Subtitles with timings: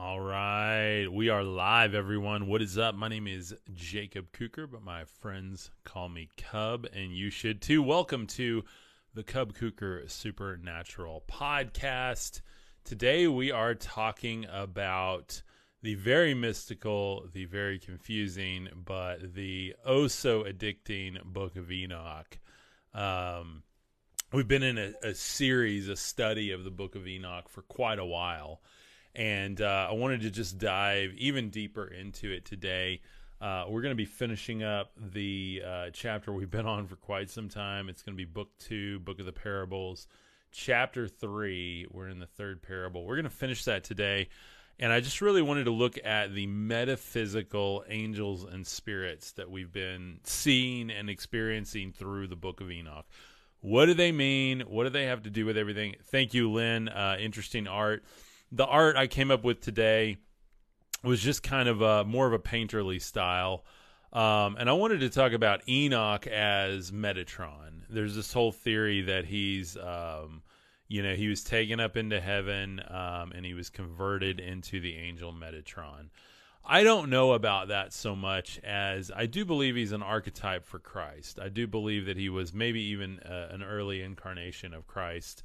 [0.00, 1.08] All right.
[1.10, 2.46] We are live, everyone.
[2.46, 2.94] What is up?
[2.94, 7.82] My name is Jacob Kuker, but my friends call me Cub, and you should too.
[7.82, 8.62] Welcome to
[9.12, 12.42] the Cub Kuker Supernatural Podcast.
[12.84, 15.42] Today we are talking about
[15.82, 22.38] the very mystical, the very confusing, but the oh so addicting Book of Enoch.
[22.94, 23.64] Um,
[24.32, 27.98] we've been in a, a series, a study of the Book of Enoch for quite
[27.98, 28.60] a while
[29.14, 33.00] and uh, I wanted to just dive even deeper into it today.
[33.40, 37.30] Uh, we're going to be finishing up the uh, chapter we've been on for quite
[37.30, 37.88] some time.
[37.88, 40.08] It's going to be book two, Book of the Parables,
[40.50, 41.86] chapter three.
[41.90, 43.04] We're in the third parable.
[43.04, 44.28] We're going to finish that today.
[44.80, 49.72] And I just really wanted to look at the metaphysical angels and spirits that we've
[49.72, 53.06] been seeing and experiencing through the book of Enoch.
[53.60, 54.60] What do they mean?
[54.60, 55.96] What do they have to do with everything?
[56.04, 56.88] Thank you, Lynn.
[56.88, 58.04] Uh, interesting art
[58.52, 60.18] the art I came up with today
[61.04, 63.64] was just kind of a more of a painterly style.
[64.12, 67.82] Um, and I wanted to talk about Enoch as Metatron.
[67.90, 70.42] There's this whole theory that he's, um,
[70.88, 74.96] you know, he was taken up into heaven um, and he was converted into the
[74.96, 76.08] angel Metatron.
[76.64, 80.78] I don't know about that so much as I do believe he's an archetype for
[80.78, 81.38] Christ.
[81.40, 85.44] I do believe that he was maybe even uh, an early incarnation of Christ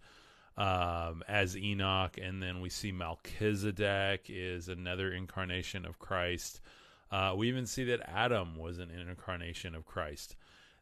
[0.58, 6.62] um, as Enoch, and then we see Melchizedek is another incarnation of Christ.
[7.12, 10.36] Uh, we even see that Adam was an incarnation of Christ.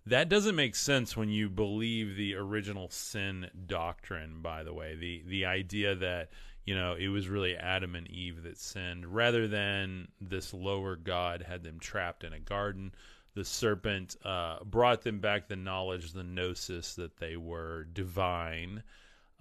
[0.05, 4.41] That doesn't make sense when you believe the original sin doctrine.
[4.41, 6.29] By the way, the the idea that
[6.65, 11.43] you know it was really Adam and Eve that sinned, rather than this lower God
[11.47, 12.93] had them trapped in a garden.
[13.33, 18.83] The serpent uh, brought them back the knowledge, the gnosis that they were divine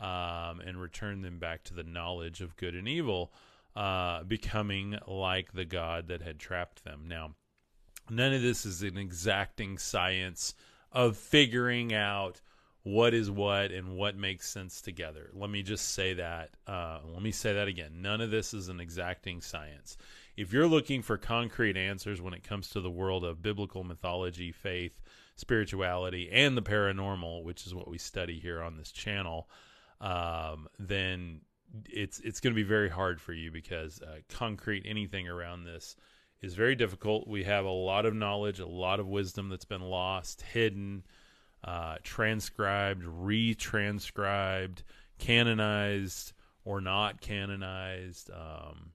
[0.00, 3.32] um, and return them back to the knowledge of good and evil,
[3.76, 7.04] uh, becoming like the God that had trapped them.
[7.06, 7.34] Now,
[8.08, 10.54] none of this is an exacting science
[10.92, 12.40] of figuring out
[12.82, 15.30] what is what and what makes sense together.
[15.34, 16.50] Let me just say that.
[16.66, 18.00] Uh, let me say that again.
[18.00, 19.98] None of this is an exacting science.
[20.36, 24.50] If you're looking for concrete answers when it comes to the world of biblical mythology,
[24.50, 24.98] faith,
[25.36, 29.48] spirituality, and the paranormal, which is what we study here on this channel,
[30.00, 31.40] um, then
[31.88, 35.96] it's it's going to be very hard for you because uh, concrete anything around this
[36.40, 37.28] is very difficult.
[37.28, 41.04] We have a lot of knowledge, a lot of wisdom that's been lost, hidden,
[41.62, 44.82] uh, transcribed, retranscribed,
[45.18, 46.32] canonized
[46.64, 48.92] or not canonized, um,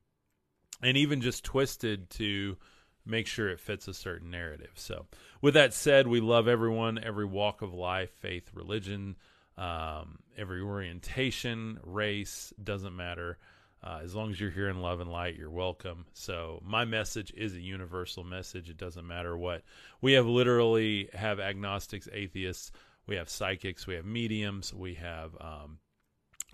[0.82, 2.58] and even just twisted to
[3.06, 4.72] make sure it fits a certain narrative.
[4.76, 5.06] So,
[5.42, 9.16] with that said, we love everyone, every walk of life, faith, religion
[9.58, 13.38] um, every orientation, race, doesn't matter.
[13.84, 16.06] Uh, as long as you're here in love and light, you're welcome.
[16.14, 18.70] So my message is a universal message.
[18.70, 19.62] It doesn't matter what
[20.02, 20.26] we have.
[20.26, 22.72] Literally have agnostics, atheists.
[23.06, 23.86] We have psychics.
[23.86, 24.74] We have mediums.
[24.74, 25.78] We have um,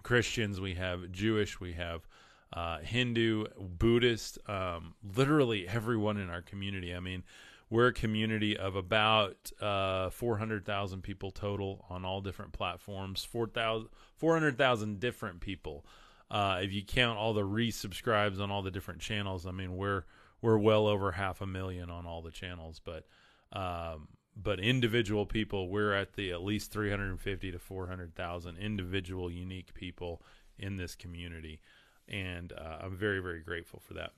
[0.04, 0.60] Christians.
[0.60, 1.60] We have Jewish.
[1.62, 2.06] We have
[2.52, 4.38] uh, Hindu, Buddhist.
[4.50, 6.94] Um, literally everyone in our community.
[6.94, 7.24] I mean,
[7.72, 15.40] we're a community of about uh, 400,000 people total on all different platforms, 400,000 different
[15.40, 15.86] people.
[16.30, 20.04] Uh, if you count all the resubscribes on all the different channels, I mean, we're
[20.42, 22.82] we're well over half a million on all the channels.
[22.84, 23.06] But
[23.54, 30.22] um, but individual people, we're at the at least 350 to 400,000 individual unique people
[30.58, 31.62] in this community,
[32.08, 34.12] and uh, I'm very very grateful for that.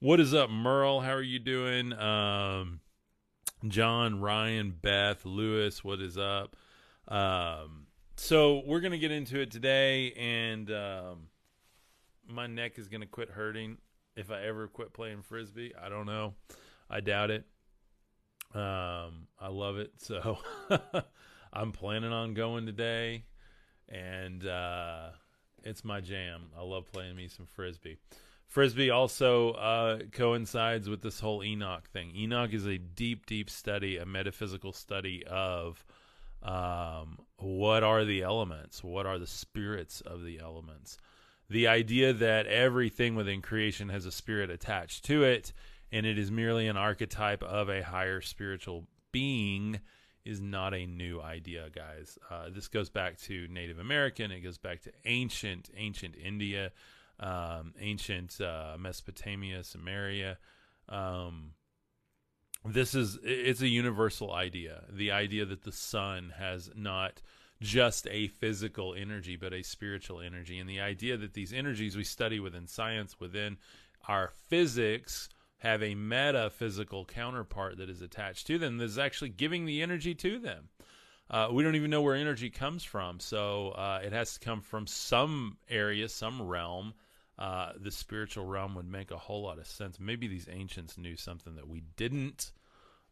[0.00, 1.00] What is up, Merle?
[1.00, 1.94] How are you doing?
[1.94, 2.80] Um,
[3.70, 6.56] John, Ryan, Beth, Lewis, what is up?
[7.08, 11.28] Um, so we're gonna get into it today, and um,
[12.28, 13.78] my neck is gonna quit hurting
[14.16, 15.72] if I ever quit playing frisbee.
[15.80, 16.34] I don't know.
[16.88, 17.44] I doubt it.
[18.54, 20.38] Um, I love it, so
[21.52, 23.24] I'm planning on going today,
[23.88, 25.10] and uh,
[25.62, 26.50] it's my jam.
[26.56, 27.98] I love playing me some frisbee.
[28.46, 32.14] Frisbee also uh, coincides with this whole Enoch thing.
[32.16, 35.84] Enoch is a deep, deep study, a metaphysical study of
[36.42, 40.96] um, what are the elements, what are the spirits of the elements.
[41.50, 45.52] The idea that everything within creation has a spirit attached to it,
[45.92, 49.80] and it is merely an archetype of a higher spiritual being,
[50.24, 52.18] is not a new idea, guys.
[52.30, 54.32] Uh, this goes back to Native American.
[54.32, 56.72] It goes back to ancient, ancient India
[57.20, 60.38] um, ancient uh, Mesopotamia, Samaria.
[60.88, 61.52] Um,
[62.64, 64.84] this is it's a universal idea.
[64.90, 67.22] The idea that the sun has not
[67.60, 72.04] just a physical energy, but a spiritual energy, and the idea that these energies we
[72.04, 73.56] study within science, within
[74.08, 75.28] our physics
[75.58, 80.14] have a metaphysical counterpart that is attached to them that is actually giving the energy
[80.14, 80.68] to them.
[81.28, 84.60] Uh, we don't even know where energy comes from, so uh, it has to come
[84.60, 86.94] from some area, some realm.
[87.38, 90.00] Uh, the spiritual realm would make a whole lot of sense.
[90.00, 92.52] Maybe these ancients knew something that we didn't.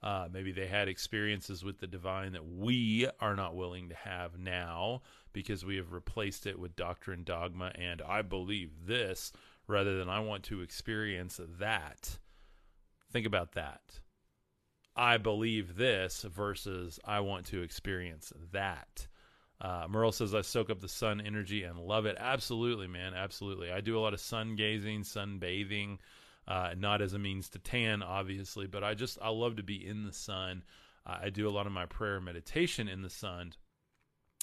[0.02, 4.38] Uh, maybe they had experiences with the divine that we are not willing to have
[4.38, 5.00] now
[5.32, 9.32] because we have replaced it with doctrine, dogma, and I believe this
[9.66, 12.18] rather than I want to experience that.
[13.10, 14.00] Think about that.
[14.96, 19.06] I believe this versus I want to experience that.
[19.60, 22.16] Uh, Merle says I soak up the sun energy and love it.
[22.18, 23.14] Absolutely, man.
[23.14, 23.70] Absolutely.
[23.70, 25.98] I do a lot of sun gazing, sun bathing,
[26.46, 29.86] uh, not as a means to tan, obviously, but I just I love to be
[29.86, 30.62] in the sun.
[31.06, 33.52] Uh, I do a lot of my prayer meditation in the sun,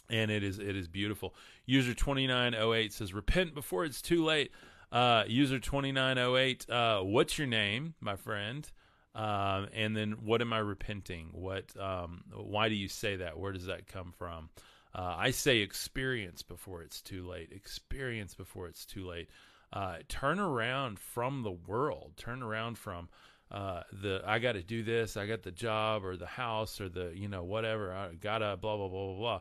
[0.10, 1.36] and it is it is beautiful.
[1.66, 4.52] User twenty nine oh eight says repent before it's too late.
[4.92, 8.70] Uh, user 2908, uh, what's your name, my friend?
[9.16, 11.30] Um, and then what am I repenting?
[11.32, 13.40] What, um, why do you say that?
[13.40, 14.50] Where does that come from?
[14.94, 17.52] Uh, I say experience before it's too late.
[17.52, 19.30] Experience before it's too late.
[19.72, 22.14] Uh, turn around from the world.
[22.18, 23.08] Turn around from
[23.52, 25.16] uh, the I got to do this.
[25.16, 27.94] I got the job or the house or the you know whatever.
[27.94, 29.40] I gotta blah blah blah blah blah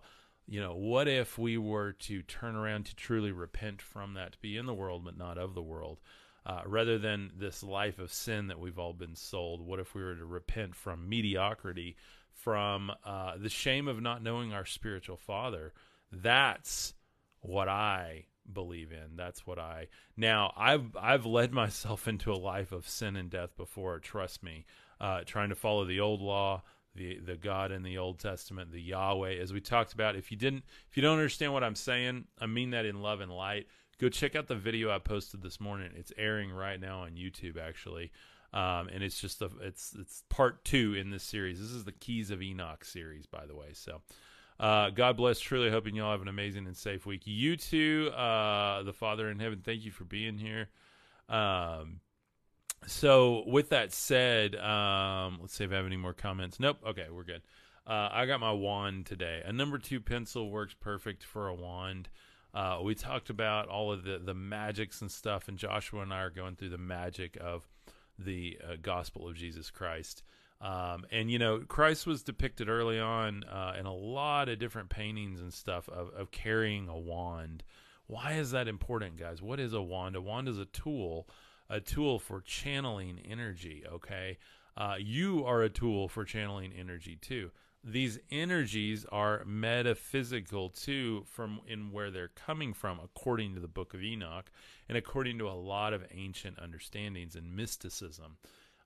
[0.50, 4.38] you know, what if we were to turn around to truly repent from that, to
[4.40, 6.00] be in the world but not of the world,
[6.44, 9.60] uh, rather than this life of sin that we've all been sold?
[9.60, 11.96] What if we were to repent from mediocrity,
[12.42, 15.72] from uh, the shame of not knowing our spiritual father?
[16.12, 16.94] That's
[17.40, 19.16] what I believe in.
[19.16, 23.56] That's what I now I've I've led myself into a life of sin and death
[23.56, 23.98] before.
[23.98, 24.64] Trust me,
[25.00, 26.62] uh, trying to follow the old law,
[26.94, 30.16] the the God in the Old Testament, the Yahweh, as we talked about.
[30.16, 33.20] If you didn't, if you don't understand what I'm saying, I mean that in love
[33.20, 33.66] and light.
[34.00, 35.90] Go check out the video I posted this morning.
[35.94, 38.12] It's airing right now on YouTube, actually,
[38.52, 41.60] um, and it's just a it's it's part two in this series.
[41.60, 43.68] This is the Keys of Enoch series, by the way.
[43.72, 44.00] So.
[44.58, 45.40] Uh, God bless.
[45.40, 47.22] Truly hoping y'all have an amazing and safe week.
[47.24, 49.62] You too, uh, the Father in heaven.
[49.64, 50.68] Thank you for being here.
[51.30, 52.00] Um,
[52.86, 56.60] so with that said, um, let's see if I have any more comments.
[56.60, 56.78] Nope.
[56.86, 57.42] Okay, we're good.
[57.86, 59.42] Uh, I got my wand today.
[59.44, 62.08] A number two pencil works perfect for a wand.
[62.52, 66.20] Uh, we talked about all of the the magics and stuff, and Joshua and I
[66.20, 67.66] are going through the magic of
[68.24, 70.22] the uh, gospel of Jesus Christ.
[70.60, 74.90] Um, and you know, Christ was depicted early on uh, in a lot of different
[74.90, 77.62] paintings and stuff of, of carrying a wand.
[78.06, 79.40] Why is that important, guys?
[79.40, 80.16] What is a wand?
[80.16, 81.26] A wand is a tool
[81.70, 84.36] a tool for channeling energy, okay?
[84.76, 87.50] Uh, you are a tool for channeling energy too.
[87.82, 93.94] These energies are metaphysical too, from in where they're coming from, according to the Book
[93.94, 94.50] of Enoch,
[94.88, 98.36] and according to a lot of ancient understandings and mysticism.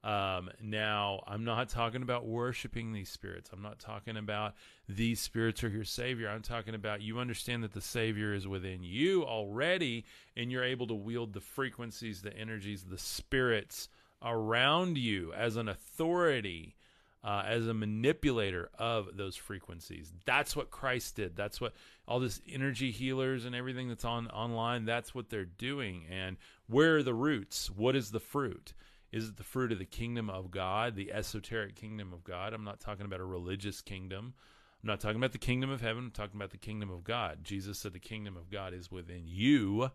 [0.05, 3.51] Um, now, I'm not talking about worshiping these spirits.
[3.53, 4.55] I'm not talking about
[4.87, 6.29] these spirits are your savior.
[6.29, 10.05] I'm talking about you understand that the savior is within you already,
[10.37, 13.89] and you're able to wield the frequencies, the energies, the spirits
[14.23, 16.77] around you as an authority.
[17.25, 20.13] Uh, as a manipulator of those frequencies.
[20.27, 21.35] That's what Christ did.
[21.35, 21.73] That's what
[22.07, 24.85] all this energy healers and everything that's on online.
[24.85, 26.05] That's what they're doing.
[26.11, 26.37] And
[26.67, 27.71] where are the roots?
[27.71, 28.75] What is the fruit?
[29.11, 32.53] Is it the fruit of the kingdom of God, the esoteric kingdom of God?
[32.53, 34.35] I'm not talking about a religious kingdom.
[34.83, 36.05] I'm not talking about the kingdom of heaven.
[36.05, 37.39] I'm talking about the kingdom of God.
[37.43, 39.91] Jesus said the kingdom of God is within you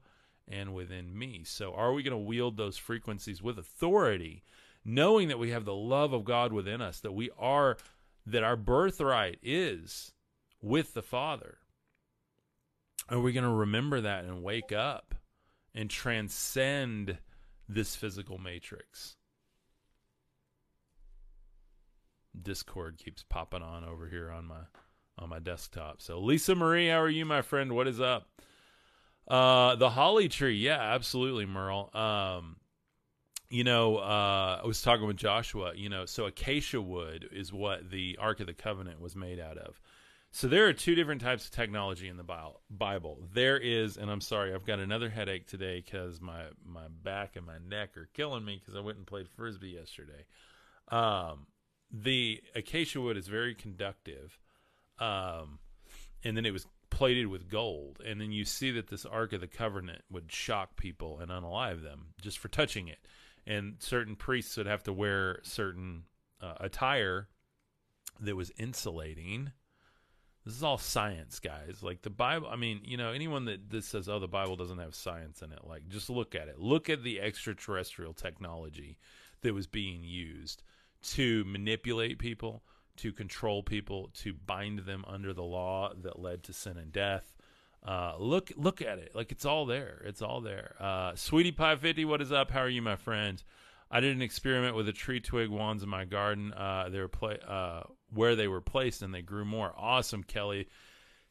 [0.48, 1.44] and within me.
[1.44, 4.42] So, are we going to wield those frequencies with authority,
[4.83, 7.77] knowing that we have the love of God within us, that we are,
[8.25, 10.13] that our birthright is
[10.62, 11.57] with the Father?
[13.09, 15.15] Are we going to remember that and wake up
[15.74, 17.17] and transcend?
[17.69, 19.15] this physical matrix.
[22.41, 24.62] Discord keeps popping on over here on my
[25.17, 26.01] on my desktop.
[26.01, 27.74] So Lisa Marie, how are you, my friend?
[27.74, 28.29] What is up?
[29.27, 31.89] Uh, the holly tree, yeah, absolutely, Merle.
[31.93, 32.55] Um,
[33.50, 35.74] you know, uh, I was talking with Joshua.
[35.75, 39.58] You know, so acacia wood is what the Ark of the Covenant was made out
[39.58, 39.79] of.
[40.32, 43.18] So there are two different types of technology in the Bible.
[43.34, 47.48] There is, and I'm sorry, I've got another headache today because my my back and
[47.48, 50.25] my neck are killing me because I went and played frisbee yesterday.
[50.89, 51.48] Um,
[51.91, 54.38] the acacia wood is very conductive,
[55.00, 55.58] um,
[56.24, 59.41] and then it was plated with gold, and then you see that this Ark of
[59.41, 63.00] the Covenant would shock people and unalive them just for touching it,
[63.50, 66.03] and certain priests would have to wear certain
[66.39, 67.27] uh, attire
[68.22, 69.51] that was insulating
[70.46, 71.84] This is all science, guys.
[71.84, 74.79] Like the Bible, I mean, you know, anyone that, this says, oh, the Bible doesn't
[74.79, 76.60] have science in it, like just look at it.
[76.60, 78.98] Look at the extraterrestrial technology
[79.41, 80.63] that was being used
[81.01, 82.63] to manipulate people,
[82.98, 87.36] to control people, to bind them under the law that led to sin and death.
[87.86, 89.15] Uh, look, look at it.
[89.15, 90.01] Like it's all there.
[90.05, 90.75] It's all there.
[90.79, 92.51] Uh, Sweetie Pie 50, what is up?
[92.51, 93.41] How are you, my friend?
[93.91, 96.53] I did an experiment with the tree twig wands in my garden.
[96.53, 97.81] Uh, they were play, uh,
[98.13, 99.74] where they were placed, and they grew more.
[99.75, 100.67] Awesome, Kelly.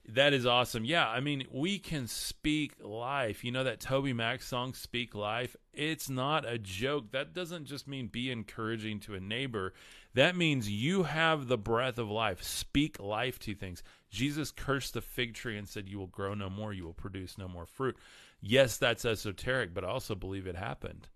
[0.09, 0.87] That is awesome.
[0.87, 3.45] Yeah, I mean, we can speak life.
[3.45, 5.55] You know that TobyMac song, Speak Life?
[5.75, 7.13] It's not a joke.
[7.13, 9.75] That doesn't just mean be encouraging to a neighbor.
[10.15, 12.43] That means you have the breath of life.
[12.43, 13.83] Speak life to things.
[14.11, 17.39] Jesus cursed the fig tree and said, You will grow no more, you will produce
[17.39, 17.97] no more fruit.
[18.41, 21.09] Yes, that's esoteric, but I also believe it happened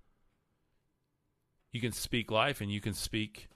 [1.73, 3.49] you can speak life and you can speak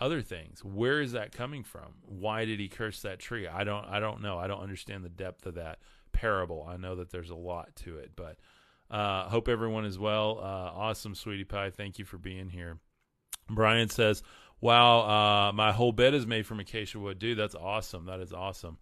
[0.00, 0.64] other things.
[0.64, 1.94] Where is that coming from?
[2.02, 3.46] Why did he curse that tree?
[3.46, 4.38] I don't I don't know.
[4.38, 5.80] I don't understand the depth of that
[6.12, 6.66] parable.
[6.68, 8.38] I know that there's a lot to it, but
[8.90, 10.38] uh, hope everyone is well.
[10.38, 11.70] Uh, awesome, sweetie pie.
[11.70, 12.78] Thank you for being here.
[13.50, 14.22] Brian says,
[14.64, 17.38] "Wow, uh, my whole bed is made from acacia wood, dude.
[17.38, 18.06] That's awesome.
[18.06, 18.78] That is awesome."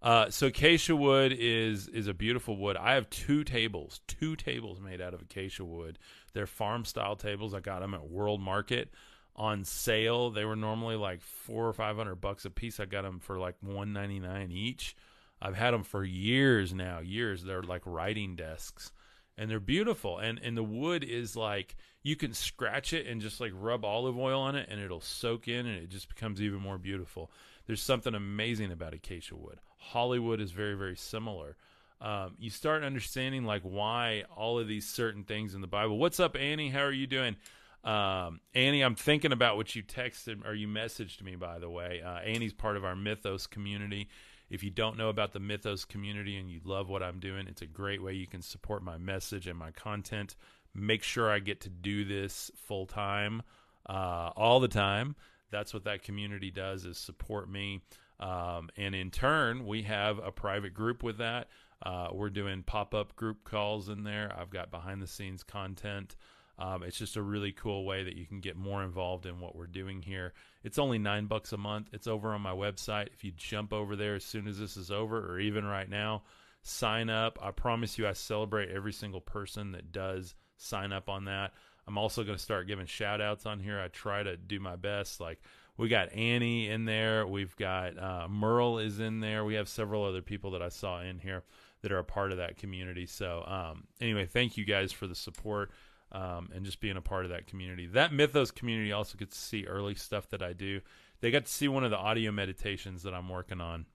[0.00, 2.76] Uh, so acacia wood is is a beautiful wood.
[2.76, 5.98] I have two tables, two tables made out of acacia wood.
[6.32, 7.52] They're farm style tables.
[7.52, 8.90] I got them at World Market
[9.34, 10.30] on sale.
[10.30, 12.80] They were normally like four or five hundred bucks a piece.
[12.80, 14.96] I got them for like one ninety nine each.
[15.40, 17.42] I've had them for years now, years.
[17.42, 18.90] They're like writing desks,
[19.38, 20.18] and they're beautiful.
[20.18, 24.18] And and the wood is like you can scratch it and just like rub olive
[24.18, 27.30] oil on it, and it'll soak in, and it just becomes even more beautiful.
[27.66, 29.58] There's something amazing about acacia wood.
[29.78, 31.56] Hollywood is very very similar.
[32.00, 35.98] Um, you start understanding like why all of these certain things in the Bible.
[35.98, 36.68] What's up, Annie?
[36.68, 37.36] How are you doing?
[37.84, 42.02] Um, Annie, I'm thinking about what you texted or you messaged me, by the way.
[42.04, 44.08] Uh, Annie's part of our Mythos community.
[44.48, 47.62] If you don't know about the Mythos community and you love what I'm doing, it's
[47.62, 50.36] a great way you can support my message and my content.
[50.74, 53.42] Make sure I get to do this full time,
[53.88, 55.16] uh, all the time.
[55.50, 57.80] That's what that community does is support me.
[58.20, 61.48] Um, and in turn, we have a private group with that.
[61.82, 64.34] Uh, we're doing pop up group calls in there.
[64.38, 66.16] I've got behind the scenes content.
[66.58, 69.54] Um, it's just a really cool way that you can get more involved in what
[69.54, 70.32] we're doing here.
[70.64, 71.90] It's only nine bucks a month.
[71.92, 73.08] It's over on my website.
[73.12, 76.22] If you jump over there as soon as this is over, or even right now,
[76.62, 77.38] sign up.
[77.42, 81.52] I promise you, I celebrate every single person that does sign up on that.
[81.86, 83.78] I'm also going to start giving shout outs on here.
[83.78, 85.20] I try to do my best.
[85.20, 85.40] Like,
[85.76, 87.26] we got Annie in there.
[87.26, 89.44] We've got uh, Merle is in there.
[89.44, 91.44] We have several other people that I saw in here
[91.82, 93.06] that are a part of that community.
[93.06, 95.70] So, um, anyway, thank you guys for the support
[96.12, 97.86] um, and just being a part of that community.
[97.86, 100.80] That Mythos community also gets to see early stuff that I do.
[101.20, 103.86] They got to see one of the audio meditations that I'm working on.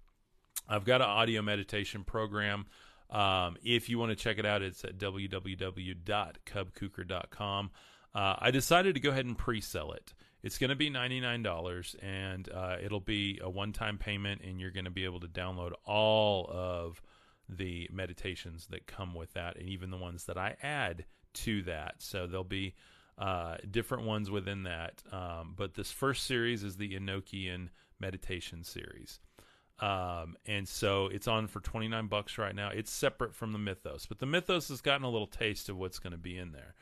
[0.67, 2.67] I've got an audio meditation program.
[3.09, 7.71] Um, if you want to check it out, it's at www.cubkuker.com.
[8.13, 10.13] Uh, I decided to go ahead and pre-sell it.
[10.43, 14.71] It's going to be $99 and uh, it'll be a one time payment, and you're
[14.71, 17.01] going to be able to download all of
[17.47, 21.95] the meditations that come with that, and even the ones that I add to that.
[21.99, 22.73] So there'll be
[23.17, 25.03] uh, different ones within that.
[25.11, 27.69] Um, but this first series is the Enochian
[27.99, 29.19] meditation series.
[29.79, 32.69] Um, and so it's on for 29 bucks right now.
[32.69, 35.99] It's separate from the Mythos, but the Mythos has gotten a little taste of what's
[35.99, 36.75] going to be in there.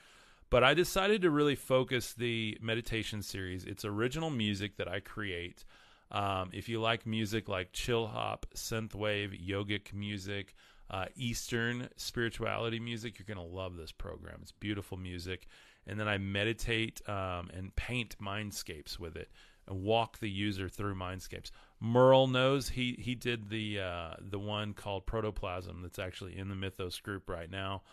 [0.50, 3.63] But I decided to really focus the meditation series.
[3.65, 5.63] It's original music that I create.
[6.12, 10.56] Um, if you like music like chill hop, synthwave, yogic music,
[10.89, 14.39] uh, Eastern spirituality music, you're going to love this program.
[14.41, 15.48] It's beautiful music.
[15.88, 19.29] And then I meditate um, and paint mindscapes with it
[19.67, 21.51] and walk the user through mindscapes.
[21.79, 26.55] Merle knows he he did the uh, the one called Protoplasm that's actually in the
[26.55, 27.84] Mythos group right now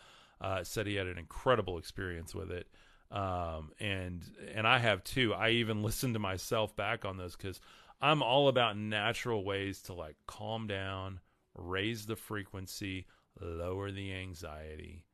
[0.41, 2.67] uh, said he had an incredible experience with it.
[3.11, 4.23] Um, and
[4.55, 5.33] and I have too.
[5.33, 7.61] I even listened to myself back on those because
[8.01, 11.21] I'm all about natural ways to like calm down,
[11.57, 13.07] raise the frequency,
[13.41, 15.05] lower the anxiety,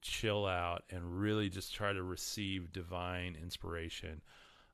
[0.00, 4.20] chill out, and really just try to receive divine inspiration.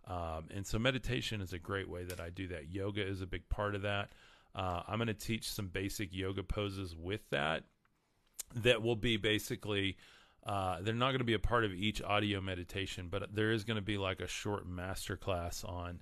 [0.06, 2.72] Um, and so meditation is a great way that I do that.
[2.72, 4.10] Yoga is a big part of that.
[4.54, 7.64] Uh, I'm going to teach some basic yoga poses with that
[8.56, 9.96] that will be basically
[10.46, 13.64] uh, they're not going to be a part of each audio meditation, but there is
[13.64, 16.00] going to be like a short master class on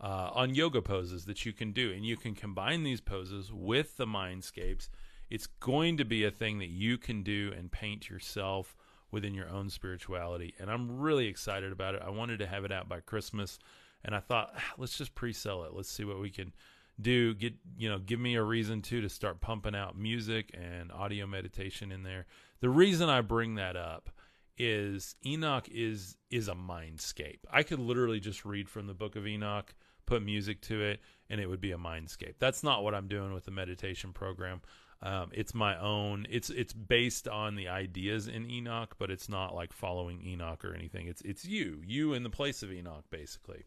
[0.00, 3.96] uh, on yoga poses that you can do, and you can combine these poses with
[3.96, 4.88] the mindscapes.
[5.30, 8.76] It's going to be a thing that you can do and paint yourself
[9.10, 12.02] within your own spirituality, and I'm really excited about it.
[12.04, 13.58] I wanted to have it out by Christmas,
[14.04, 15.74] and I thought ah, let's just pre-sell it.
[15.74, 16.52] Let's see what we can
[17.00, 20.90] do get you know give me a reason to to start pumping out music and
[20.92, 22.26] audio meditation in there.
[22.60, 24.10] The reason I bring that up
[24.58, 27.40] is Enoch is is a mindscape.
[27.50, 29.74] I could literally just read from the book of Enoch,
[30.06, 32.34] put music to it, and it would be a mindscape.
[32.38, 34.60] That's not what I'm doing with the meditation program.
[35.02, 36.26] Um, it's my own.
[36.30, 40.74] It's it's based on the ideas in Enoch, but it's not like following Enoch or
[40.74, 41.06] anything.
[41.06, 43.64] It's it's you, you in the place of Enoch, basically.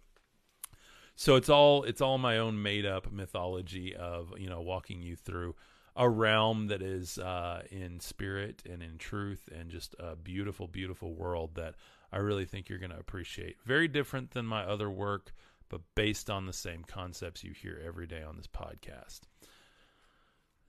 [1.15, 5.15] So it's all it's all my own made up mythology of you know walking you
[5.15, 5.55] through
[5.95, 11.13] a realm that is uh, in spirit and in truth and just a beautiful, beautiful
[11.13, 11.75] world that
[12.11, 13.57] I really think you're going to appreciate.
[13.65, 15.33] Very different than my other work,
[15.69, 19.21] but based on the same concepts you hear every day on this podcast.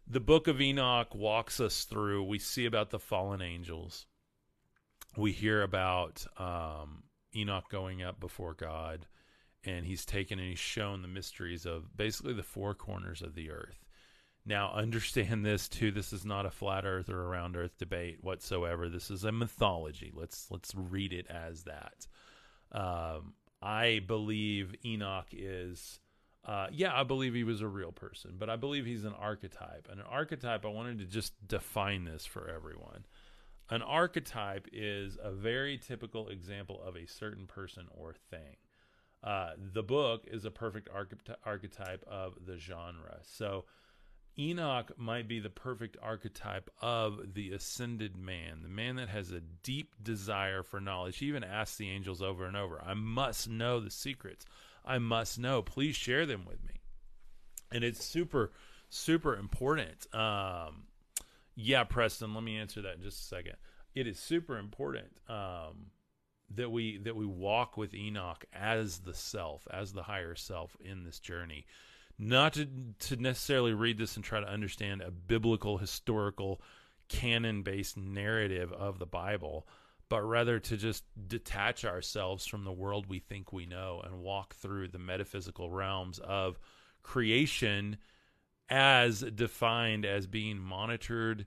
[0.07, 4.07] The book of Enoch walks us through, we see about the fallen angels.
[5.17, 7.05] We hear about um,
[7.35, 9.07] Enoch going up before God,
[9.65, 13.51] and he's taken and he's shown the mysteries of basically the four corners of the
[13.51, 13.85] earth
[14.47, 15.91] now, understand this too.
[15.91, 18.89] This is not a flat Earth or a round Earth debate whatsoever.
[18.89, 20.13] This is a mythology.
[20.15, 22.07] Let's let's read it as that.
[22.73, 26.01] Um, I believe Enoch is.
[26.43, 29.89] Uh, yeah, I believe he was a real person, but I believe he's an archetype.
[29.91, 33.05] And an archetype, I wanted to just define this for everyone.
[33.69, 38.57] An archetype is a very typical example of a certain person or thing.
[39.23, 40.89] Uh, the book is a perfect
[41.45, 43.19] archetype of the genre.
[43.23, 43.67] So
[44.41, 49.41] Enoch might be the perfect archetype of the ascended man, the man that has a
[49.63, 51.19] deep desire for knowledge.
[51.19, 54.47] He even asks the angels over and over, I must know the secrets.
[54.85, 55.61] I must know.
[55.61, 56.81] Please share them with me.
[57.71, 58.53] And it's super,
[58.89, 60.13] super important.
[60.15, 60.85] Um,
[61.55, 63.57] yeah, Preston, let me answer that in just a second.
[63.95, 65.91] It is super important um,
[66.55, 71.05] that we that we walk with Enoch as the self, as the higher self in
[71.05, 71.67] this journey
[72.21, 76.61] not to, to necessarily read this and try to understand a biblical, historical,
[77.09, 79.67] canon based narrative of the Bible,
[80.11, 84.55] but rather to just detach ourselves from the world we think we know and walk
[84.55, 86.61] through the metaphysical realms of
[87.03, 87.97] creation
[88.69, 91.47] as defined as being monitored,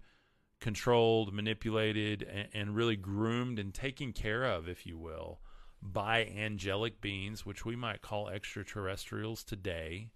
[0.59, 5.39] controlled, manipulated, and, and really groomed and taken care of, if you will,
[5.83, 10.09] by angelic beings, which we might call extraterrestrials today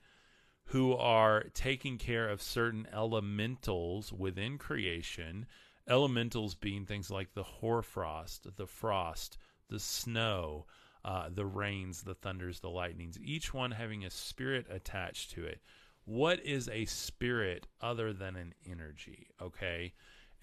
[0.68, 5.46] who are taking care of certain elementals within creation.
[5.90, 9.38] Elementals being things like the hoarfrost, the frost,
[9.70, 10.66] the snow,
[11.06, 15.62] uh, the rains, the thunders, the lightnings, each one having a spirit attached to it.
[16.04, 19.28] What is a spirit other than an energy?
[19.42, 19.94] Okay.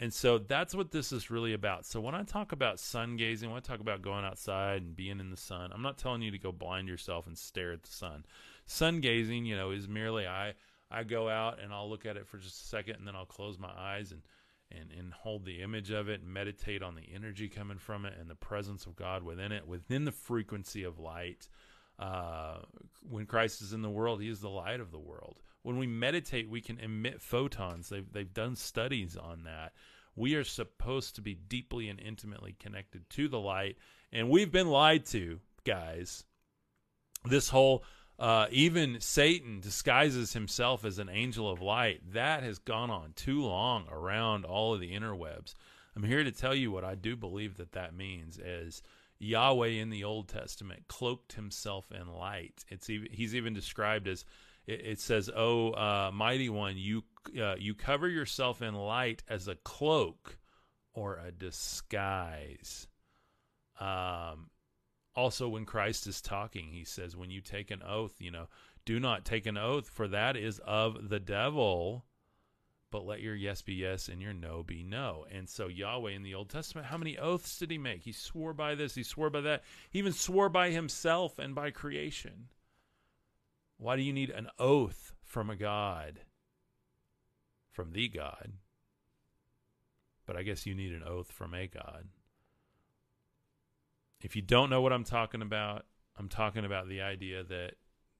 [0.00, 1.84] And so that's what this is really about.
[1.84, 5.20] So when I talk about sun gazing, when I talk about going outside and being
[5.20, 7.92] in the sun, I'm not telling you to go blind yourself and stare at the
[7.92, 8.24] sun
[8.66, 10.54] sun gazing, you know, is merely I
[10.90, 13.26] I go out and I'll look at it for just a second and then I'll
[13.26, 14.22] close my eyes and
[14.70, 18.14] and and hold the image of it and meditate on the energy coming from it
[18.18, 21.48] and the presence of God within it, within the frequency of light.
[21.98, 22.58] Uh,
[23.08, 25.42] when Christ is in the world, He is the light of the world.
[25.62, 27.88] When we meditate, we can emit photons.
[27.88, 29.72] They've they've done studies on that.
[30.16, 33.76] We are supposed to be deeply and intimately connected to the light,
[34.12, 36.24] and we've been lied to, guys.
[37.24, 37.84] This whole
[38.18, 42.00] uh, even Satan disguises himself as an angel of light.
[42.12, 45.54] That has gone on too long around all of the interwebs.
[45.96, 48.82] I'm here to tell you what I do believe that that means is
[49.18, 52.64] Yahweh in the Old Testament cloaked himself in light.
[52.68, 54.24] It's even, he's even described as
[54.66, 57.04] it, it says, "Oh, uh, mighty one, you
[57.38, 60.38] uh, you cover yourself in light as a cloak
[60.92, 62.88] or a disguise."
[63.80, 64.50] Um,
[65.16, 68.48] also when Christ is talking, he says, when you take an oath, you know,
[68.84, 72.04] do not take an oath, for that is of the devil,
[72.90, 75.26] but let your yes be yes and your no be no.
[75.30, 78.02] And so Yahweh in the Old Testament, how many oaths did he make?
[78.02, 81.70] He swore by this, he swore by that, he even swore by himself and by
[81.70, 82.48] creation.
[83.78, 86.20] Why do you need an oath from a God?
[87.70, 88.52] From the God.
[90.26, 92.08] But I guess you need an oath from a God.
[94.24, 95.84] If you don't know what I'm talking about,
[96.18, 97.74] I'm talking about the idea that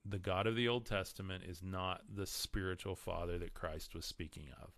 [0.05, 4.49] the God of the Old Testament is not the spiritual father that Christ was speaking
[4.62, 4.73] of.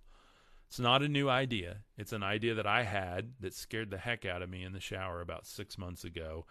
[0.68, 1.78] It's not a new idea.
[1.98, 4.78] It's an idea that I had that scared the heck out of me in the
[4.78, 6.46] shower about six months ago,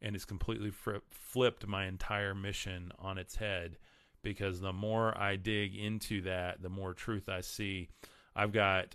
[0.00, 3.78] and it's completely fr- flipped my entire mission on its head
[4.22, 7.88] because the more I dig into that, the more truth I see.
[8.36, 8.94] I've got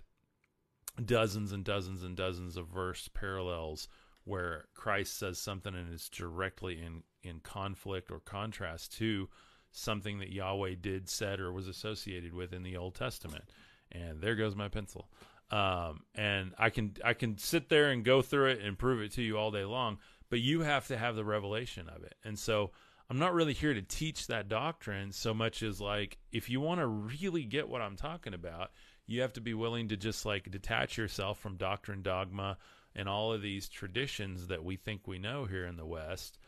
[1.04, 3.86] dozens and dozens and dozens of verse parallels
[4.26, 9.28] where Christ says something and is directly in in conflict or contrast to
[9.70, 13.44] something that Yahweh did, said, or was associated with in the Old Testament.
[13.92, 15.08] And there goes my pencil.
[15.50, 19.12] Um, and I can I can sit there and go through it and prove it
[19.12, 22.16] to you all day long, but you have to have the revelation of it.
[22.24, 22.72] And so
[23.08, 26.80] I'm not really here to teach that doctrine so much as like if you want
[26.80, 28.72] to really get what I'm talking about,
[29.06, 32.58] you have to be willing to just like detach yourself from doctrine, dogma,
[32.96, 36.38] and all of these traditions that we think we know here in the West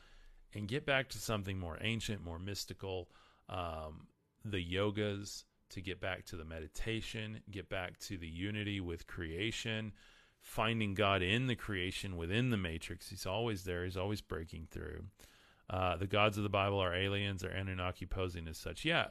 [0.54, 3.08] and get back to something more ancient, more mystical.
[3.48, 4.08] Um,
[4.44, 9.92] the yogas, to get back to the meditation, get back to the unity with creation,
[10.40, 13.10] finding God in the creation within the matrix.
[13.10, 15.04] He's always there, he's always breaking through.
[15.68, 18.86] Uh, the gods of the Bible are aliens or Anunnaki posing as such.
[18.86, 19.08] Yeah,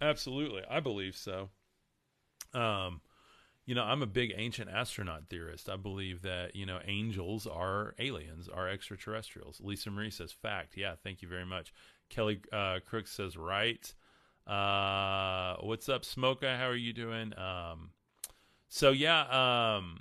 [0.00, 0.62] absolutely.
[0.68, 1.50] I believe so.
[2.54, 3.02] Um,
[3.68, 5.68] you know, I'm a big ancient astronaut theorist.
[5.68, 9.60] I believe that, you know, angels are aliens, are extraterrestrials.
[9.62, 10.74] Lisa Marie says, fact.
[10.74, 11.74] Yeah, thank you very much.
[12.08, 13.92] Kelly uh, Crooks says, right.
[14.46, 16.56] Uh, what's up, Smoka?
[16.56, 17.38] How are you doing?
[17.38, 17.90] Um,
[18.70, 20.00] so, yeah, um,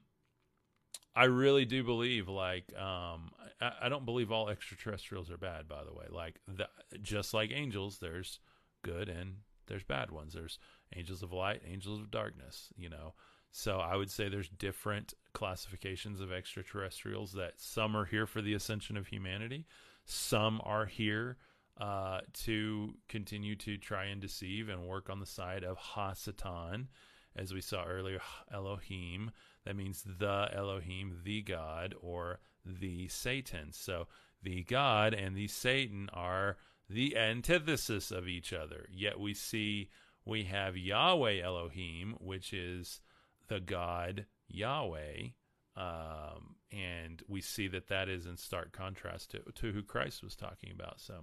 [1.13, 5.83] I really do believe, like, um, I, I, don't believe all extraterrestrials are bad, by
[5.83, 6.05] the way.
[6.09, 6.69] Like, the,
[7.01, 8.39] just like angels, there's
[8.81, 10.35] good and there's bad ones.
[10.35, 10.57] There's
[10.95, 13.13] angels of light, angels of darkness, you know.
[13.51, 18.53] So I would say there's different classifications of extraterrestrials that some are here for the
[18.53, 19.65] ascension of humanity,
[20.05, 21.37] some are here
[21.79, 26.87] uh, to continue to try and deceive and work on the side of Hasatan,
[27.35, 28.19] as we saw earlier,
[28.51, 29.31] Elohim.
[29.65, 33.71] That means the Elohim, the God, or the Satan.
[33.71, 34.07] So
[34.41, 36.57] the God and the Satan are
[36.89, 38.87] the antithesis of each other.
[38.91, 39.89] Yet we see
[40.25, 43.01] we have Yahweh Elohim, which is
[43.47, 45.29] the God Yahweh.
[45.75, 50.35] Um, and we see that that is in stark contrast to, to who Christ was
[50.35, 50.99] talking about.
[50.99, 51.13] So,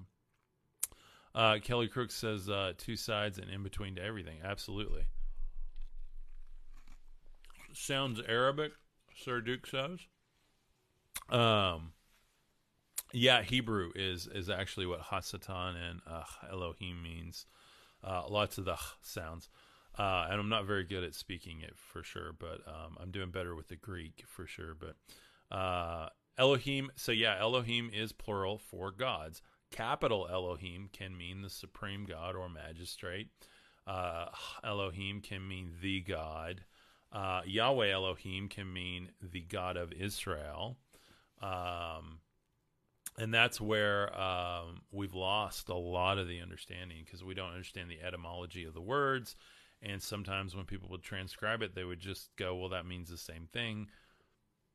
[1.35, 4.39] uh, Kelly Crook says uh, two sides and in between to everything.
[4.45, 5.05] Absolutely.
[7.73, 8.73] Sounds Arabic,
[9.17, 9.99] Sir Duke says.
[11.29, 11.93] Um,
[13.13, 17.47] yeah, Hebrew is is actually what Hasatan and uh, Elohim means.
[18.03, 19.49] Uh, lots of the sounds.
[19.99, 23.31] Uh, and I'm not very good at speaking it for sure, but um, I'm doing
[23.31, 24.75] better with the Greek for sure.
[24.75, 29.41] But uh, Elohim, so yeah, Elohim is plural for gods.
[29.71, 33.29] Capital Elohim can mean the supreme God or magistrate.
[33.87, 34.27] Uh,
[34.65, 36.63] Elohim can mean the God.
[37.13, 40.77] Uh, Yahweh Elohim can mean the God of Israel.
[41.41, 42.19] Um,
[43.17, 47.91] and that's where um, we've lost a lot of the understanding because we don't understand
[47.91, 49.37] the etymology of the words
[49.85, 53.19] and sometimes when people would transcribe it, they would just go, well, that means the
[53.19, 53.89] same thing.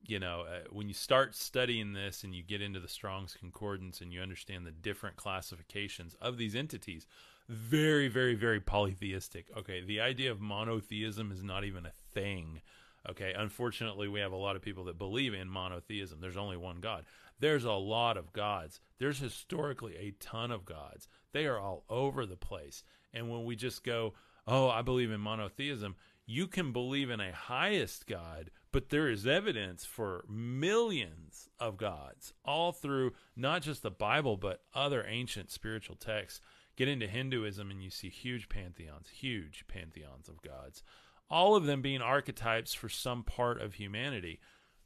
[0.07, 3.99] You know, uh, when you start studying this and you get into the Strong's Concordance
[3.99, 7.05] and you understand the different classifications of these entities,
[7.49, 9.47] very, very, very polytheistic.
[9.57, 12.61] Okay, the idea of monotheism is not even a thing.
[13.09, 16.19] Okay, unfortunately, we have a lot of people that believe in monotheism.
[16.21, 17.05] There's only one God.
[17.39, 18.79] There's a lot of gods.
[18.99, 21.07] There's historically a ton of gods.
[21.31, 22.83] They are all over the place.
[23.13, 24.13] And when we just go,
[24.49, 25.95] oh, I believe in monotheism.
[26.25, 32.33] You can believe in a highest God, but there is evidence for millions of gods
[32.43, 36.41] all through not just the Bible, but other ancient spiritual texts.
[36.75, 40.83] Get into Hinduism and you see huge pantheons, huge pantheons of gods,
[41.29, 44.39] all of them being archetypes for some part of humanity.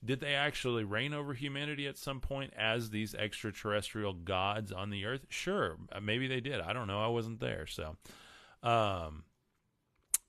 [0.04, 5.06] Did they actually reign over humanity at some point as these extraterrestrial gods on the
[5.06, 5.26] earth?
[5.30, 6.60] Sure, maybe they did.
[6.60, 7.02] I don't know.
[7.02, 7.66] I wasn't there.
[7.68, 7.96] So,
[8.62, 9.24] um,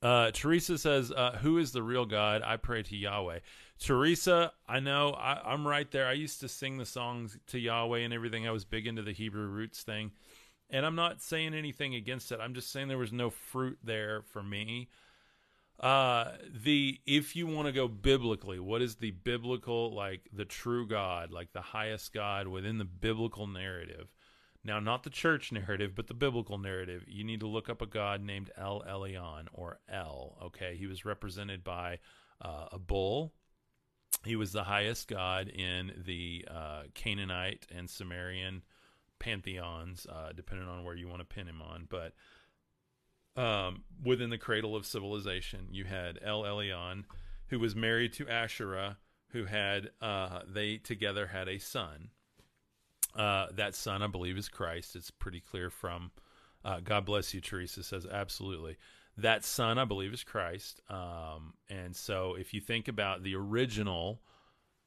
[0.05, 2.43] uh, Teresa says, uh, "Who is the real God?
[2.45, 3.39] I pray to Yahweh."
[3.79, 6.07] Teresa, I know I, am right there.
[6.07, 8.47] I used to sing the songs to Yahweh and everything.
[8.47, 10.13] I was big into the Hebrew roots thing,
[10.69, 12.39] and I'm not saying anything against it.
[12.41, 14.89] I'm just saying there was no fruit there for me.
[15.81, 20.87] Uh, the if you want to go biblically, what is the biblical like the true
[20.87, 24.09] God, like the highest God within the biblical narrative?
[24.65, 27.05] Now, not the church narrative, but the biblical narrative.
[27.07, 30.39] You need to look up a god named El Elyon or El.
[30.45, 31.99] Okay, he was represented by
[32.41, 33.35] uh, a bull.
[34.25, 38.63] He was the highest god in the uh, Canaanite and Sumerian
[39.19, 41.87] pantheons, uh, depending on where you want to pin him on.
[41.89, 42.15] But
[43.37, 47.05] um, within the cradle of civilization, you had El Elyon,
[47.49, 48.97] who was married to Asherah,
[49.29, 52.11] who had uh, they together had a son.
[53.17, 54.97] Uh, that son, I believe, is Christ.
[54.97, 56.11] It's pretty clear from
[56.65, 58.77] uh, God bless you, Teresa says, absolutely.
[59.19, 60.81] That son, I believe, is Christ.
[60.89, 64.23] Um, and so if you think about the original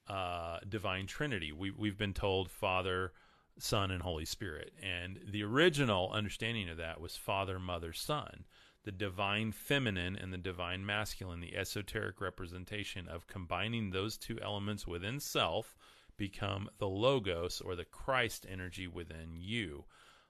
[0.07, 3.13] uh, divine Trinity, we, we've been told Father,
[3.59, 4.73] Son, and Holy Spirit.
[4.81, 8.45] And the original understanding of that was Father, Mother, Son.
[8.83, 14.87] The divine feminine and the divine masculine, the esoteric representation of combining those two elements
[14.87, 15.75] within self,
[16.17, 19.85] become the Logos or the Christ energy within you,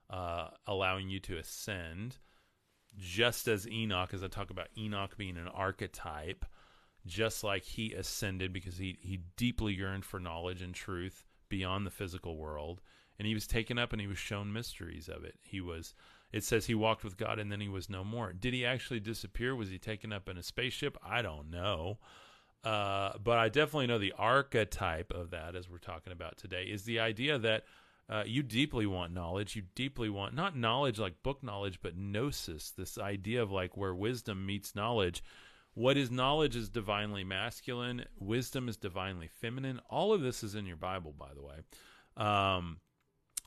[0.09, 2.17] uh, allowing you to ascend.
[2.97, 6.45] Just as Enoch, as I talk about Enoch being an archetype,
[7.05, 11.91] just like he ascended because he, he deeply yearned for knowledge and truth beyond the
[11.91, 12.81] physical world
[13.17, 15.35] and he was taken up and he was shown mysteries of it.
[15.41, 15.93] He was
[16.31, 18.33] it says he walked with God and then he was no more.
[18.33, 19.55] Did he actually disappear?
[19.55, 20.97] Was he taken up in a spaceship?
[21.03, 21.99] I don't know.
[22.63, 26.83] Uh, but I definitely know the archetype of that, as we're talking about today, is
[26.83, 27.63] the idea that
[28.09, 29.55] uh, you deeply want knowledge.
[29.55, 33.93] You deeply want not knowledge like book knowledge, but gnosis, this idea of like where
[33.93, 35.23] wisdom meets knowledge.
[35.73, 39.79] What is knowledge is divinely masculine, wisdom is divinely feminine.
[39.89, 41.57] All of this is in your Bible, by the way.
[42.15, 42.79] Um,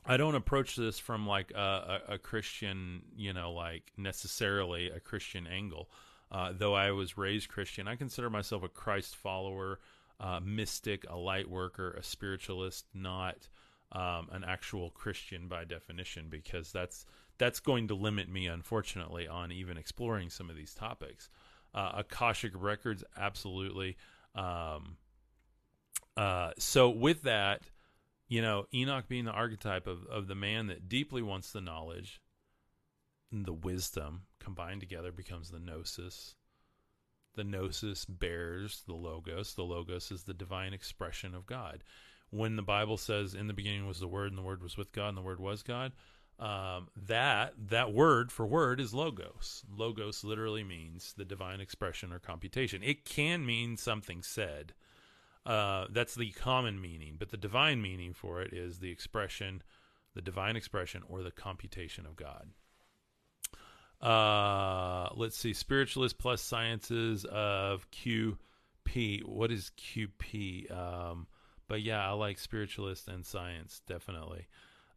[0.05, 4.99] I don't approach this from like a, a, a, Christian, you know, like necessarily a
[4.99, 5.89] Christian angle.
[6.31, 9.79] Uh, though I was raised Christian, I consider myself a Christ follower,
[10.19, 13.49] uh, mystic, a light worker, a spiritualist, not
[13.91, 17.05] um, an actual Christian by definition, because that's
[17.37, 21.29] that's going to limit me, unfortunately, on even exploring some of these topics.
[21.73, 23.97] Uh, Akashic records, absolutely.
[24.35, 24.97] Um,
[26.15, 27.63] uh, so with that
[28.31, 32.21] you know, Enoch being the archetype of, of the man that deeply wants the knowledge,
[33.29, 36.35] the wisdom combined together becomes the gnosis.
[37.35, 39.53] The gnosis bears the logos.
[39.55, 41.83] The logos is the divine expression of God.
[42.29, 44.91] When the Bible says, "In the beginning was the Word, and the Word was with
[44.91, 45.93] God, and the Word was God,"
[46.41, 49.63] um, that that word for word is logos.
[49.71, 52.81] Logos literally means the divine expression or computation.
[52.81, 54.73] It can mean something said.
[55.45, 59.61] Uh, that's the common meaning, but the divine meaning for it is the expression,
[60.15, 62.49] the divine expression, or the computation of God.
[64.01, 69.23] Uh, let's see, spiritualist plus sciences of QP.
[69.25, 70.71] What is QP?
[70.71, 71.27] Um,
[71.67, 74.47] but yeah, I like spiritualist and science definitely.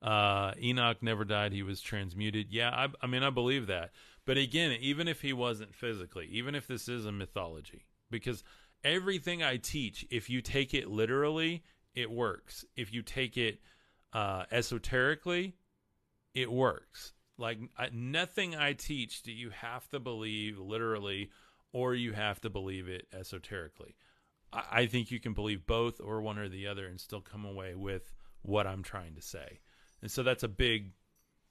[0.00, 2.48] Uh, Enoch never died; he was transmuted.
[2.50, 3.92] Yeah, I, I mean, I believe that.
[4.26, 8.42] But again, even if he wasn't physically, even if this is a mythology, because
[8.82, 11.62] everything I teach, if you take it literally,
[11.94, 12.64] it works.
[12.76, 13.60] If you take it
[14.12, 15.56] uh, esoterically,
[16.34, 17.12] it works.
[17.38, 21.30] Like I, nothing I teach do you have to believe literally,
[21.72, 23.96] or you have to believe it esoterically.
[24.52, 27.44] I, I think you can believe both or one or the other and still come
[27.44, 29.60] away with what I'm trying to say.
[30.02, 30.92] And so that's a big,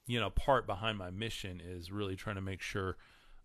[0.06, 2.98] you know, part behind my mission is really trying to make sure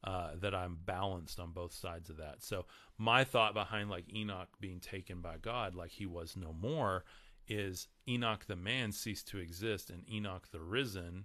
[0.04, 2.42] uh, that I'm balanced on both sides of that.
[2.42, 2.66] So
[2.98, 7.04] my thought behind like Enoch being taken by God, like he was no more,
[7.48, 11.24] is Enoch the man ceased to exist, and Enoch the risen,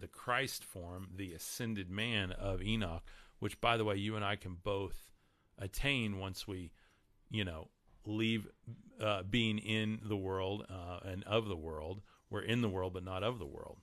[0.00, 3.02] the Christ form, the ascended man of Enoch,
[3.38, 5.10] which by the way, you and I can both
[5.58, 6.72] attain once we,
[7.30, 7.68] you know,
[8.04, 8.46] leave
[9.00, 12.00] uh, being in the world uh, and of the world.
[12.30, 13.78] We're in the world, but not of the world.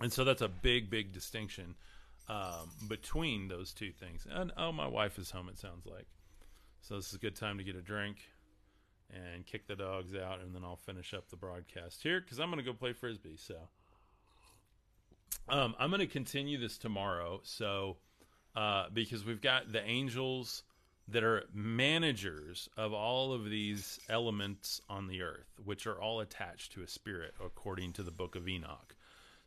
[0.00, 1.74] And so that's a big, big distinction
[2.28, 4.26] um, between those two things.
[4.28, 5.48] And oh, my wife is home.
[5.48, 6.06] It sounds like
[6.80, 6.96] so.
[6.96, 8.16] This is a good time to get a drink
[9.10, 12.50] and kick the dogs out, and then I'll finish up the broadcast here because I'm
[12.50, 13.36] going to go play frisbee.
[13.36, 13.56] So
[15.48, 17.40] um, I'm going to continue this tomorrow.
[17.42, 17.96] So
[18.54, 20.62] uh, because we've got the angels
[21.08, 26.72] that are managers of all of these elements on the earth, which are all attached
[26.72, 28.94] to a spirit, according to the book of Enoch.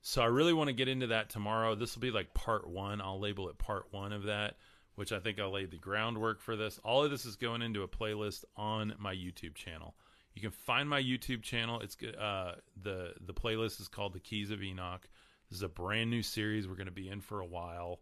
[0.02, 1.76] So I really want to get into that tomorrow.
[1.76, 3.00] This will be like part one.
[3.00, 4.58] I'll label it part one of that,
[4.96, 6.80] which I think I'll lay the groundwork for this.
[6.84, 9.96] All of this is going into a playlist on my YouTube channel.
[10.36, 11.80] You can find my YouTube channel.
[11.80, 15.08] It's uh, the the playlist is called The Keys of Enoch.
[15.54, 18.00] This is a brand new series we're going to be in for a while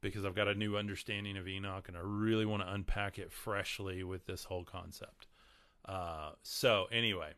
[0.00, 3.30] because I've got a new understanding of Enoch and I really want to unpack it
[3.30, 5.28] freshly with this whole concept.
[5.84, 7.34] Uh, so anyway,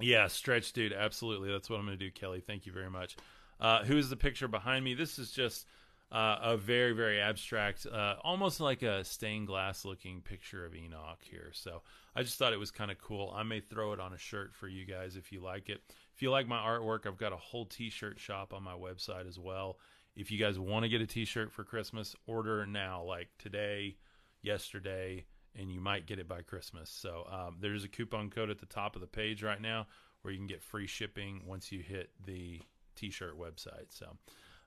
[0.00, 0.92] yeah, stretch, dude.
[0.92, 1.52] Absolutely.
[1.52, 2.40] That's what I'm going to do, Kelly.
[2.40, 3.16] Thank you very much.
[3.60, 4.94] Uh, who's the picture behind me?
[4.94, 5.68] This is just
[6.10, 11.20] uh, a very, very abstract, uh, almost like a stained glass looking picture of Enoch
[11.20, 11.50] here.
[11.52, 11.82] So
[12.16, 13.32] I just thought it was kind of cool.
[13.36, 15.80] I may throw it on a shirt for you guys if you like it.
[16.14, 19.28] If you like my artwork, I've got a whole t shirt shop on my website
[19.28, 19.78] as well.
[20.16, 23.96] If you guys want to get a t shirt for Christmas, order now, like today,
[24.42, 25.24] yesterday
[25.56, 26.90] and you might get it by Christmas.
[26.90, 29.86] So um, there's a coupon code at the top of the page right now
[30.22, 32.60] where you can get free shipping once you hit the
[32.96, 33.90] t-shirt website.
[33.90, 34.16] So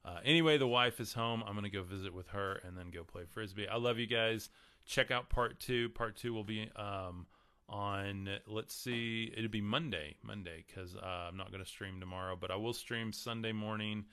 [0.05, 1.43] uh, anyway, the wife is home.
[1.45, 3.67] I'm gonna go visit with her and then go play frisbee.
[3.67, 4.49] I love you guys.
[4.85, 5.89] Check out part two.
[5.89, 7.25] Part two will be um,
[7.69, 12.37] on let's see it'll be monday monday because uh, i'm not going to stream tomorrow
[12.39, 14.05] but i will stream sunday morning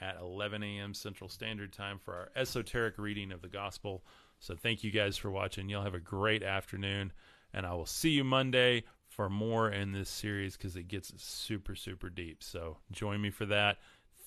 [0.00, 4.04] at 11 a.m central standard time for our esoteric reading of the gospel.
[4.40, 5.68] So thank you guys for watching.
[5.68, 7.12] You'll have a great afternoon
[7.54, 11.74] and i will see you monday for more in this series because it gets super
[11.74, 12.42] super deep.
[12.42, 13.78] So join me for that.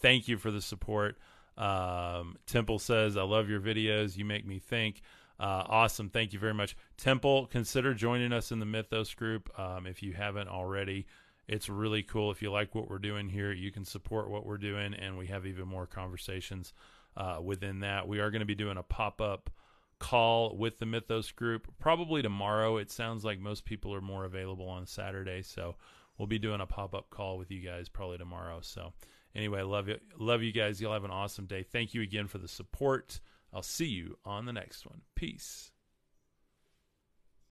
[0.02, 1.17] Thank you for the support.
[1.58, 4.17] Um, temple says i love your videos.
[4.17, 5.02] You make me think
[5.41, 6.08] uh, awesome.
[6.10, 6.77] Thank you very much.
[6.97, 11.08] Temple, consider joining us in the Mythos group um, if you haven't already.
[11.47, 12.30] It's really cool.
[12.30, 15.25] If you like what we're doing here, you can support what we're doing, and we
[15.27, 16.73] have even more conversations
[17.17, 18.08] uh, within that.
[18.08, 19.49] We are going to be doing a pop up
[19.97, 22.77] call with the Mythos group probably tomorrow.
[22.77, 25.75] It sounds like most people are more available on Saturday, so
[26.19, 28.60] we'll be doing a pop up call with you guys probably tomorrow.
[28.62, 28.93] So,
[29.36, 30.80] anyway, love you, love you guys.
[30.80, 31.63] You'll have an awesome day.
[31.63, 33.19] Thank you again for the support.
[33.54, 35.02] I'll see you on the next one.
[35.16, 35.72] Peace.